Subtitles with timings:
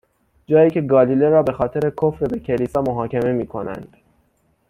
[0.47, 3.97] جایی که گالیله را به خاطر کفر به کلیسا، محاکمه می کنند.